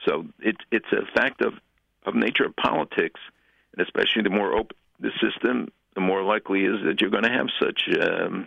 [0.07, 1.55] So it's it's a fact of
[2.07, 3.21] of nature of politics,
[3.77, 7.33] and especially the more open the system, the more likely is that you're going to
[7.33, 8.47] have such um,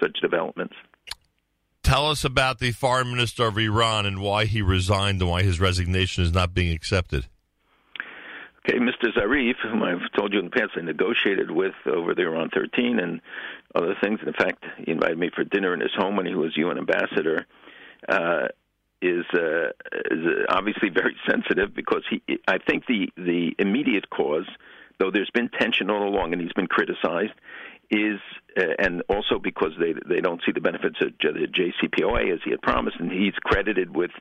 [0.00, 0.74] such developments.
[1.82, 5.60] Tell us about the foreign minister of Iran and why he resigned and why his
[5.60, 7.28] resignation is not being accepted.
[8.68, 9.12] Okay, Mr.
[9.16, 12.98] Zarif, whom I've told you in the past, I negotiated with over there on 13
[12.98, 13.20] and
[13.76, 14.18] other things.
[14.26, 17.46] In fact, he invited me for dinner in his home when he was UN ambassador.
[18.08, 18.48] Uh,
[19.00, 19.68] is, uh,
[20.10, 22.22] is obviously very sensitive because he.
[22.48, 24.46] I think the the immediate cause,
[24.98, 27.34] though there's been tension all along and he's been criticized,
[27.90, 28.18] is
[28.56, 32.50] uh, and also because they they don't see the benefits of the JCPOA as he
[32.50, 34.12] had promised, and he's credited with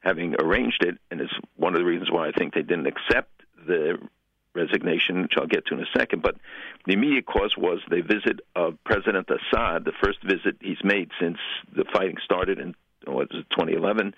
[0.00, 3.30] having arranged it, and it's one of the reasons why I think they didn't accept
[3.66, 3.98] the
[4.54, 6.22] resignation, which I'll get to in a second.
[6.22, 6.36] But
[6.86, 11.38] the immediate cause was the visit of President Assad, the first visit he's made since
[11.74, 12.74] the fighting started in
[13.04, 14.14] what was it, 2011,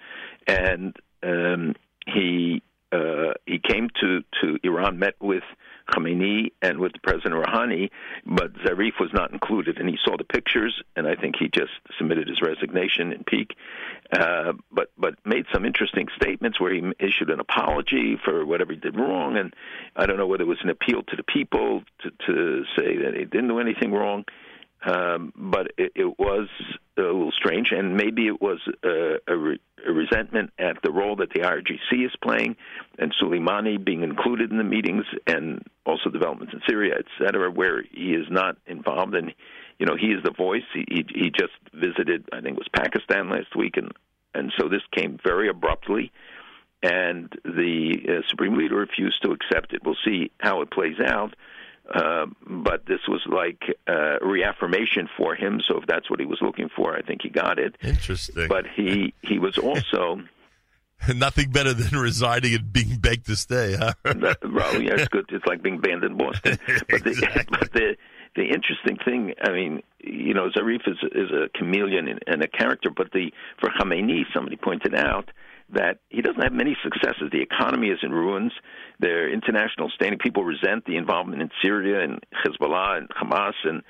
[0.47, 1.75] and um,
[2.07, 5.43] he uh, he came to to Iran, met with
[5.89, 7.91] Khamenei and with the President Rouhani,
[8.25, 9.79] but Zarif was not included.
[9.79, 13.57] And he saw the pictures, and I think he just submitted his resignation in pique.
[14.13, 18.79] Uh, but but made some interesting statements where he issued an apology for whatever he
[18.79, 19.55] did wrong, and
[19.97, 23.15] I don't know whether it was an appeal to the people to, to say that
[23.15, 24.25] he didn't do anything wrong.
[24.85, 26.49] Um, but it, it was
[26.99, 31.17] a little strange, and maybe it was a, a, re, a resentment at the role
[31.17, 32.57] that the IRGC is playing,
[32.99, 37.83] and Soleimani being included in the meetings, and also developments in Syria, et cetera, where
[37.93, 39.15] he is not involved.
[39.15, 39.35] And
[39.79, 40.65] you know, he is the voice.
[40.73, 43.93] He he, he just visited, I think it was Pakistan last week, and
[44.35, 46.13] and so this came very abruptly
[46.83, 49.83] and the uh, supreme leader refused to accept it.
[49.85, 51.35] We'll see how it plays out.
[51.93, 55.61] Uh, but this was like uh, reaffirmation for him.
[55.69, 57.77] So if that's what he was looking for, I think he got it.
[57.83, 58.49] Interesting.
[58.49, 60.21] But he he was also
[61.15, 63.77] nothing better than resigning and being begged to stay.
[63.79, 63.93] Huh?
[64.05, 65.27] that, well, yeah, it's good.
[65.31, 66.59] It's like being banned in Boston.
[66.89, 67.59] But the, exactly.
[67.59, 67.97] but the
[68.35, 72.49] the interesting thing, I mean, you know, Zarif is is a chameleon and, and a
[72.49, 72.91] character.
[72.95, 75.31] But the for Khamenei, somebody pointed out
[75.71, 77.31] that he doesn't have many successes.
[77.33, 78.53] The economy is in ruins.
[79.01, 83.83] Their international standing, people resent the involvement in Syria and Hezbollah and Hamas and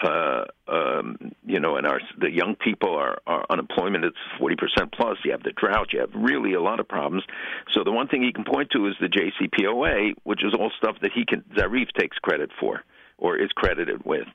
[0.00, 4.92] uh, um, you know, and our the young people are, are unemployment it's forty percent
[4.92, 5.18] plus.
[5.24, 5.92] You have the drought.
[5.92, 7.24] You have really a lot of problems.
[7.72, 10.96] So the one thing he can point to is the JCPOA, which is all stuff
[11.02, 12.84] that he can Zarif takes credit for
[13.18, 14.28] or is credited with.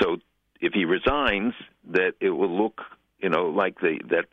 [0.00, 0.16] So
[0.62, 1.52] if he resigns,
[1.90, 2.80] that it will look
[3.22, 4.26] you know, like they that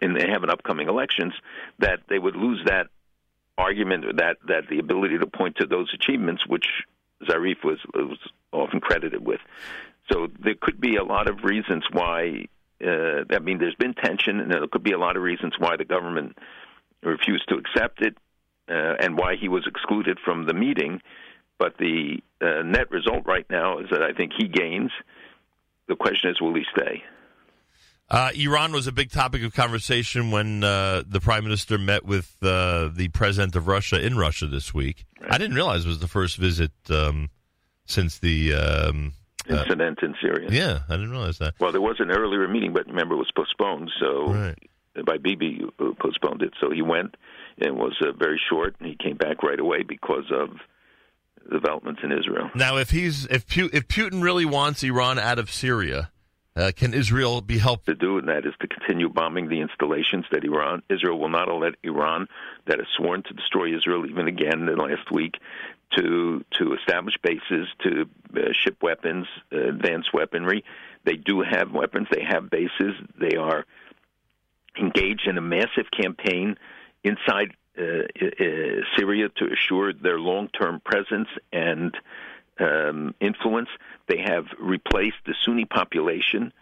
[0.00, 1.34] and they have an upcoming elections,
[1.80, 2.86] that they would lose that
[3.58, 6.66] argument that that the ability to point to those achievements, which
[7.24, 8.18] Zarif was was
[8.52, 9.40] often credited with.
[10.10, 12.46] So there could be a lot of reasons why.
[12.82, 15.76] Uh, I mean, there's been tension, and there could be a lot of reasons why
[15.76, 16.38] the government
[17.02, 18.16] refused to accept it,
[18.70, 21.02] uh, and why he was excluded from the meeting.
[21.58, 24.92] But the uh, net result right now is that I think he gains.
[25.88, 27.04] The question is, will he stay?
[28.10, 32.34] Uh, Iran was a big topic of conversation when uh, the prime minister met with
[32.42, 35.06] uh, the president of Russia in Russia this week.
[35.20, 35.34] Right.
[35.34, 37.30] I didn't realize it was the first visit um,
[37.86, 39.12] since the um,
[39.48, 40.48] uh, incident in Syria.
[40.50, 41.54] Yeah, I didn't realize that.
[41.60, 43.92] Well, there was an earlier meeting, but remember it was postponed.
[44.00, 44.58] So right.
[45.06, 45.60] by Bibi
[46.00, 46.52] postponed it.
[46.60, 47.16] So he went
[47.58, 50.50] and was uh, very short, and he came back right away because of
[51.48, 52.50] developments in Israel.
[52.56, 56.10] Now, if he's if if Putin really wants Iran out of Syria
[56.56, 60.24] uh, can Israel be helped to do, and that is to continue bombing the installations
[60.32, 62.26] that Iran Israel will not let Iran,
[62.66, 65.34] that has sworn to destroy Israel even again in last week,
[65.96, 70.64] to to establish bases, to uh, ship weapons, uh, advanced weaponry.
[71.04, 72.08] They do have weapons.
[72.10, 72.94] They have bases.
[73.18, 73.64] They are
[74.78, 76.56] engaged in a massive campaign
[77.04, 81.96] inside uh, uh Syria to assure their long-term presence and
[82.60, 83.68] um, influence.
[84.08, 86.52] They have replaced the Sunni population.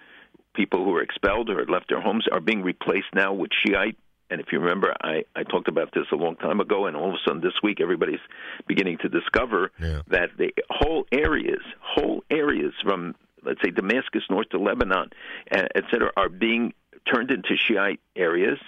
[0.55, 3.97] People who were expelled or had left their homes are being replaced now with Shiite
[4.31, 7.09] And if you remember, I, I talked about this a long time ago, and all
[7.09, 8.21] of a sudden this week everybody's
[8.67, 10.03] beginning to discover Yeah.
[10.09, 15.11] that the whole areas, whole areas from let's say Damascus north to Lebanon,
[15.53, 16.75] uh, et cetera, are being
[17.13, 18.59] turned into Shiite areas.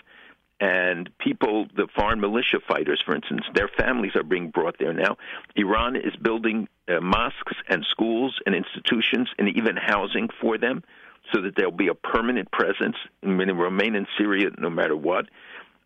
[0.61, 5.17] And people, the foreign militia fighters, for instance, their families are being brought there now.
[5.57, 10.85] Iran is building uh, mosques and schools and institutions and even housing for them
[11.33, 15.27] so that there'll be a permanent presence and remain in Syria no matter what.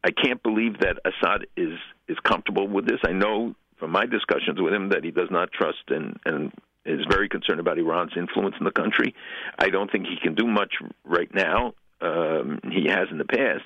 [0.02, 3.00] I can't believe that Assad is is comfortable with this.
[3.06, 6.52] I know from my discussions with him that he does not trust and and
[6.84, 9.14] is very concerned about Iran's influence in the country.
[9.58, 11.74] I don't think he can do much right now.
[12.00, 13.64] Um, he has in the past,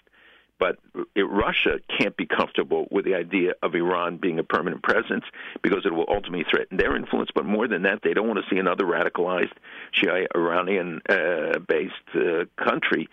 [0.58, 0.78] but
[1.14, 5.24] it, Russia can't be comfortable with the idea of Iran being a permanent presence
[5.62, 7.30] because it will ultimately threaten their influence.
[7.34, 9.52] But more than that, they don't want to see another radicalized
[9.94, 13.08] Shia Iranian-based uh, country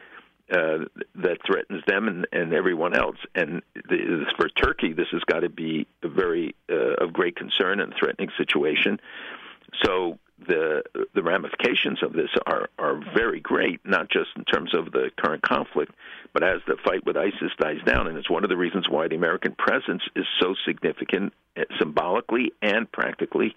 [0.51, 3.17] uh, that threatens them and, and everyone else.
[3.33, 7.79] And the, for Turkey, this has got to be a very uh, of great concern
[7.79, 8.99] and threatening situation.
[9.83, 14.91] So the the ramifications of this are are very great, not just in terms of
[14.91, 15.93] the current conflict,
[16.33, 18.07] but as the fight with ISIS dies down.
[18.07, 22.51] And it's one of the reasons why the American presence is so significant, uh, symbolically
[22.61, 23.55] and practically,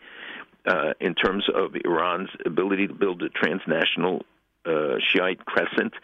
[0.66, 4.22] uh, in terms of Iran's ability to build a transnational
[4.64, 5.94] uh, Shiite crescent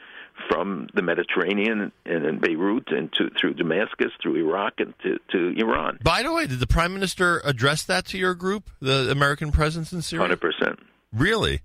[0.49, 5.61] from the Mediterranean and in Beirut and to, through Damascus, through Iraq, and to, to
[5.61, 5.99] Iran.
[6.03, 9.93] By the way, did the prime minister address that to your group, the American presence
[9.93, 10.23] in Syria?
[10.23, 10.81] Hundred percent.
[11.13, 11.61] Really?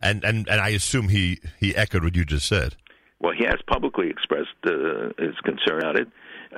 [0.00, 2.76] And and and I assume he he echoed what you just said.
[3.20, 6.08] Well, he has publicly expressed uh, his concern about it,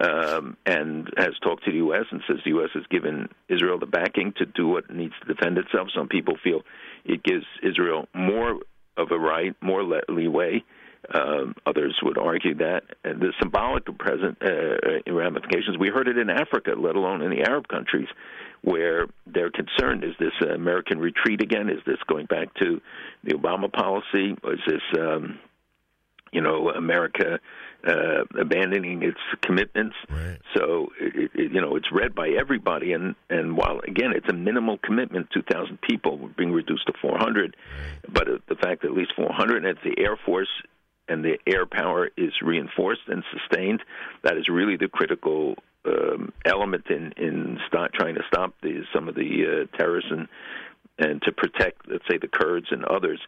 [0.01, 2.07] um, and has talked to the U.S.
[2.11, 2.71] and says the U.S.
[2.73, 5.89] has given Israel the backing to do what needs to defend itself.
[5.95, 6.63] Some people feel
[7.05, 8.61] it gives Israel more
[8.97, 10.65] of a right, more le- leeway.
[11.13, 15.77] Um, others would argue that and the symbolic present uh, ramifications.
[15.79, 18.09] We heard it in Africa, let alone in the Arab countries,
[18.63, 21.69] where they're concerned: is this uh, American retreat again?
[21.69, 22.81] Is this going back to
[23.23, 24.33] the Obama policy?
[24.45, 25.39] Is this, um,
[26.33, 27.39] you know, America
[27.87, 29.97] uh, abandoning its commitments?
[30.09, 30.39] Right.
[30.57, 34.35] So, it, it, you know, it's read by everybody, and and while again it's a
[34.35, 37.57] minimal commitment, 2,000 people being reduced to 400,
[38.09, 40.49] but uh, the fact that at least 400, and it's the Air Force
[41.09, 43.83] and the air power is reinforced and sustained,
[44.23, 47.59] that is really the critical um, element in in
[47.95, 50.29] trying to stop the, some of the uh, terrorists and
[50.99, 53.21] and to protect, let's say, the Kurds and others.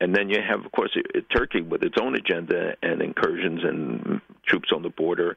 [0.00, 4.20] And then you have, of course, uh, Turkey with its own agenda and incursions and
[4.46, 5.36] troops on the border.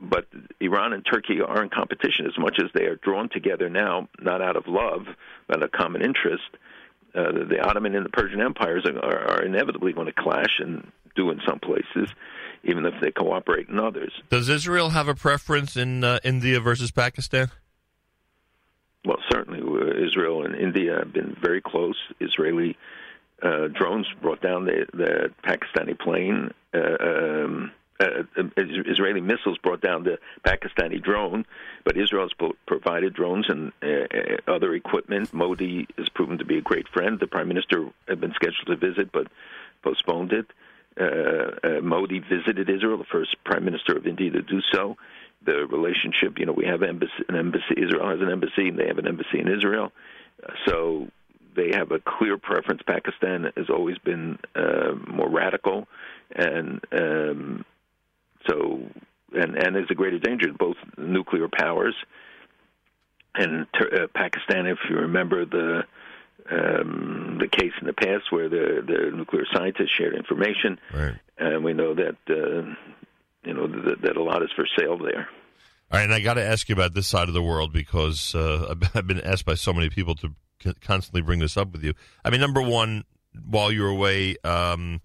[0.00, 0.26] But
[0.60, 4.42] Iran and Turkey are in competition as much as they are drawn together now, not
[4.42, 5.06] out of love,
[5.46, 6.42] but a common interest.
[7.14, 11.30] Uh, the Ottoman and the Persian empires are, are, inevitably going to clash and do
[11.30, 12.08] in some places,
[12.64, 14.12] even if they cooperate in others.
[14.30, 17.50] Does Israel have a preference in uh, India versus Pakistan?
[19.04, 21.96] Well, certainly, uh, Israel and India have been very close.
[22.20, 22.76] Israeli
[23.42, 26.52] uh, drones brought down the, the Pakistani plane.
[26.72, 31.46] Uh, um, Israeli missiles brought down the Pakistani drone,
[31.84, 35.32] but Israel has provided drones and uh, other equipment.
[35.32, 37.20] Modi has proven to be a great friend.
[37.20, 39.28] The prime minister had been scheduled to visit, but
[39.82, 40.46] postponed it.
[40.96, 44.96] Uh, Modi visited Israel, the first prime minister of India to do so
[45.44, 46.38] the relationship.
[46.38, 47.74] You know, we have embassy, an embassy.
[47.76, 49.92] Israel has an embassy, and they have an embassy in Israel.
[50.66, 51.08] So
[51.56, 52.82] they have a clear preference.
[52.86, 55.86] Pakistan has always been uh, more radical,
[56.34, 57.64] and um,
[58.48, 58.80] so
[59.34, 61.94] and and is a greater danger to both nuclear powers.
[63.34, 65.82] And uh, Pakistan, if you remember the
[66.50, 71.14] um, the case in the past where the the nuclear scientists shared information, right.
[71.38, 72.62] and we know that uh,
[73.44, 75.28] you know that, that a lot is for sale there.
[75.90, 78.34] All right, and I got to ask you about this side of the world because
[78.34, 80.32] uh, I've been asked by so many people to
[80.80, 81.94] constantly bring this up with you.
[82.24, 83.04] I mean, number one,
[83.48, 85.00] while you're away um,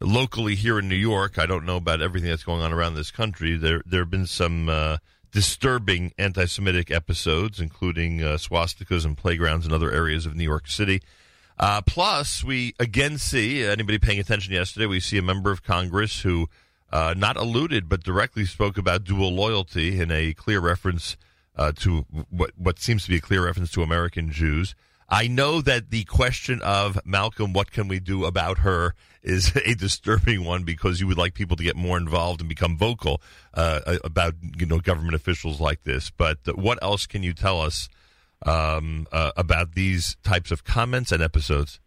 [0.00, 3.10] locally here in New York, I don't know about everything that's going on around this
[3.10, 3.56] country.
[3.56, 4.98] There, there have been some uh,
[5.32, 11.02] disturbing anti-Semitic episodes, including uh, swastikas and playgrounds in other areas of New York City.
[11.58, 14.86] Uh, plus, we again see anybody paying attention yesterday.
[14.86, 16.48] We see a member of Congress who
[16.90, 21.18] uh, not alluded but directly spoke about dual loyalty in a clear reference
[21.56, 24.74] uh, to what what seems to be a clear reference to American Jews.
[25.10, 29.74] I know that the question of Malcolm, what can we do about her, is a
[29.74, 33.20] disturbing one because you would like people to get more involved and become vocal
[33.54, 36.10] uh, about you know government officials like this.
[36.10, 37.88] But what else can you tell us
[38.46, 41.80] um, uh, about these types of comments and episodes?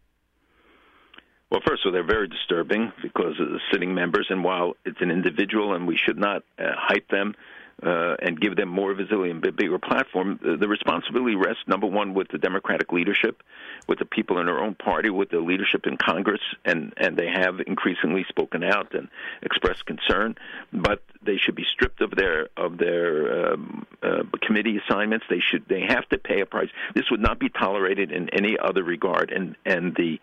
[1.49, 5.01] Well, first of all, they're very disturbing because of the sitting members, and while it's
[5.01, 7.35] an individual and we should not uh, hype them
[7.81, 12.13] uh, and give them more visibility and bigger platform, the, the responsibility rests, number one,
[12.13, 13.41] with the Democratic leadership,
[13.87, 17.27] with the people in their own party, with the leadership in Congress, and, and they
[17.27, 19.09] have increasingly spoken out and
[19.41, 20.35] expressed concern,
[20.71, 25.25] but they should be stripped of their of their um, uh, committee assignments.
[25.29, 26.69] They should they have to pay a price.
[26.93, 30.19] This would not be tolerated in any other regard, and and the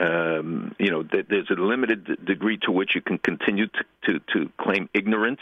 [0.00, 4.20] um, you know, th- there's a limited degree to which you can continue to, to,
[4.32, 5.40] to claim ignorance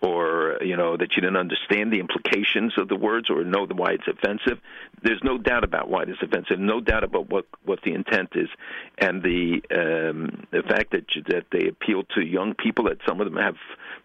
[0.00, 3.92] or, you know, that you didn't understand the implications of the words or know why
[3.92, 4.58] it's offensive.
[5.02, 8.48] There's no doubt about why it's offensive, no doubt about what, what the intent is.
[8.96, 13.26] And the, um, the fact that, that they appeal to young people, that some of
[13.30, 13.56] them have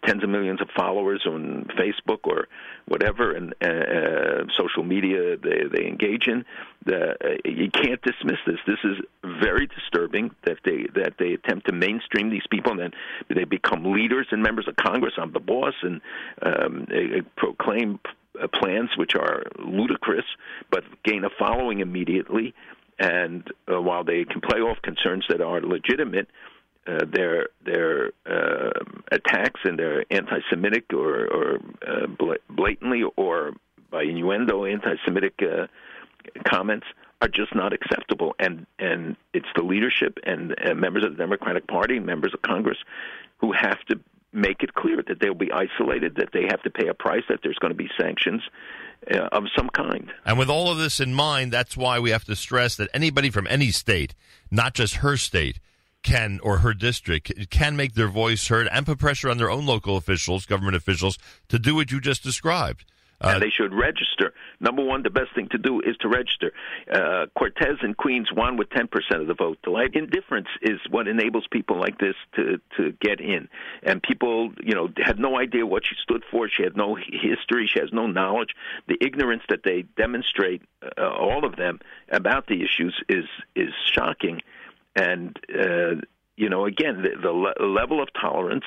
[0.03, 2.47] tens of millions of followers on Facebook or
[2.87, 6.45] whatever, and uh, uh social media they, they engage in,
[6.85, 8.59] the, uh, you can't dismiss this.
[8.67, 12.91] This is very disturbing that they that they attempt to mainstream these people and then
[13.29, 15.13] they become leaders and members of Congress.
[15.17, 16.01] I'm the boss and
[16.41, 17.99] um, they proclaim
[18.41, 20.25] uh, plans which are ludicrous,
[20.69, 22.53] but gain a following immediately.
[22.97, 26.29] And uh, while they can play off concerns that are legitimate,
[26.87, 28.71] uh, their their uh,
[29.11, 32.07] attacks and their anti-Semitic or, or uh,
[32.49, 33.53] blatantly or
[33.89, 35.67] by innuendo anti-Semitic uh,
[36.47, 36.85] comments
[37.21, 38.35] are just not acceptable.
[38.39, 42.77] And and it's the leadership and uh, members of the Democratic Party, members of Congress,
[43.37, 43.99] who have to
[44.31, 47.39] make it clear that they'll be isolated, that they have to pay a price, that
[47.41, 48.41] there's going to be sanctions.
[49.11, 50.11] Uh, of some kind.
[50.25, 53.29] And with all of this in mind, that's why we have to stress that anybody
[53.29, 54.15] from any state,
[54.49, 55.59] not just her state,
[56.05, 59.65] can or her district can make their voice heard and put pressure on their own
[59.65, 61.17] local officials, government officials,
[61.49, 62.85] to do what you just described.
[63.21, 64.33] Uh, and they should register.
[64.59, 66.51] Number one, the best thing to do is to register.
[66.91, 68.87] Uh, Cortez and Queens won with 10%
[69.21, 69.57] of the vote.
[69.63, 73.47] The indifference is what enables people like this to to get in.
[73.83, 76.49] And people, you know, had no idea what she stood for.
[76.49, 77.69] She had no history.
[77.73, 78.49] She has no knowledge.
[78.87, 81.79] The ignorance that they demonstrate, uh, all of them,
[82.09, 83.25] about the issues is
[83.55, 84.41] is shocking.
[84.95, 86.01] And uh,
[86.37, 88.65] you know, again, the, the le- level of tolerance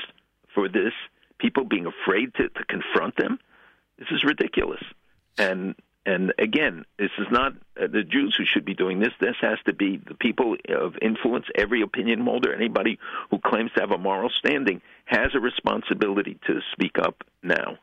[0.54, 0.92] for this,
[1.38, 3.38] people being afraid to, to confront them
[3.98, 4.82] this is ridiculous.
[5.36, 5.74] And
[6.06, 9.12] and again, this is not uh, the Jews who should be doing this.
[9.20, 11.46] This has to be the people of influence.
[11.54, 12.98] Every opinion holder, anybody
[13.30, 17.76] who claims to have a moral standing, has a responsibility to speak up now.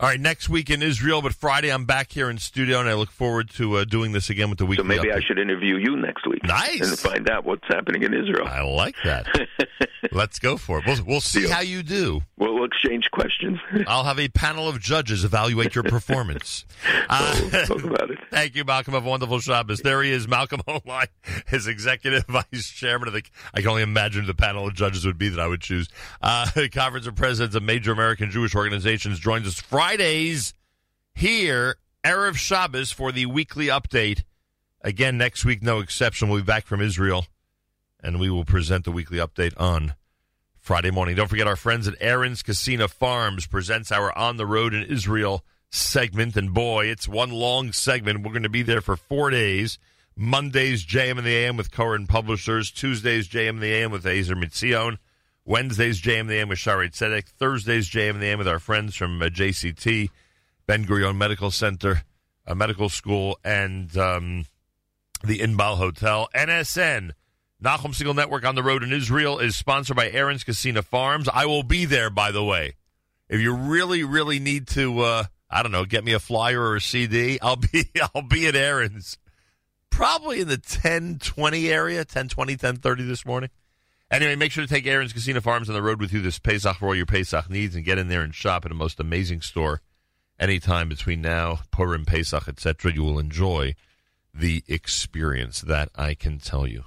[0.00, 2.94] All right, next week in Israel, but Friday I'm back here in studio, and I
[2.94, 4.82] look forward to uh, doing this again with the weekly.
[4.82, 5.16] So maybe update.
[5.16, 6.42] I should interview you next week.
[6.42, 8.48] Nice, and find out what's happening in Israel.
[8.48, 9.26] I like that.
[10.12, 10.86] Let's go for it.
[10.86, 12.22] We'll, we'll see how you do.
[12.38, 13.58] We'll, we'll exchange questions.
[13.86, 16.64] I'll have a panel of judges evaluate your performance.
[17.12, 18.18] Uh, talk about it.
[18.30, 18.94] Thank you, Malcolm.
[18.94, 19.80] Have a wonderful Shabbos.
[19.80, 21.08] There he is, Malcolm Hoenlein,
[21.46, 23.22] his executive vice chairman of the.
[23.52, 25.88] I can only imagine the panel of judges would be that I would choose.
[26.22, 29.60] Uh, Conference of Presidents of Major American Jewish Organizations joins us
[29.90, 30.54] Fridays
[31.16, 31.74] here,
[32.04, 34.22] Erev Shabbos, for the weekly update.
[34.82, 36.28] Again, next week, no exception.
[36.28, 37.26] We'll be back from Israel,
[38.00, 39.94] and we will present the weekly update on
[40.60, 41.16] Friday morning.
[41.16, 45.44] Don't forget our friends at Aron's Kissena Farms presents our On the Road in Israel
[45.70, 46.36] segment.
[46.36, 48.22] And boy, it's one long segment.
[48.22, 49.80] We're going to be there for four days.
[50.14, 52.70] Mondays, JM and the AM with Koren Publishers.
[52.70, 54.98] Tuesdays, JM and the AM with Ezer Mizion.
[55.44, 57.28] Wednesdays, JM the AM with Shaarei Tzedek.
[57.28, 60.10] Thursdays, JM the AM with our friends from uh, JCT.
[60.66, 62.04] Ben Gurion Medical Center,
[62.46, 64.44] a medical school, and um,
[65.24, 66.28] the Inbal Hotel.
[66.32, 67.10] NSN,
[67.62, 71.28] Nachum Segal Network on the road in Israel, is sponsored by Aron's Kissena Farms.
[71.32, 72.76] I will be there, by the way.
[73.28, 76.76] If you really, really need to, uh, I don't know, get me a flyer or
[76.76, 79.18] a CD, I'll be, I'll be at Aaron's.
[79.90, 83.50] Probably in the 1020 area, 1020, 1030 this morning.
[84.10, 86.78] Anyway, make sure to take Aron's Kissena Farms on the road with you this Pesach
[86.78, 89.40] for all your Pesach needs and get in there and shop at a most amazing
[89.40, 89.80] store
[90.38, 93.74] anytime between now, Purim, Pesach, etc., you will enjoy
[94.34, 95.60] the experience.
[95.60, 96.84] That I can tell you.